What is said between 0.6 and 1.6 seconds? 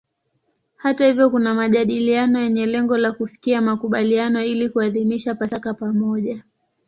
Hata hivyo kuna